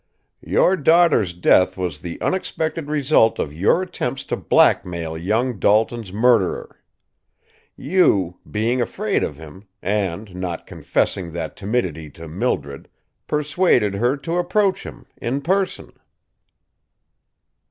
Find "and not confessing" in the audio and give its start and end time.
9.79-11.33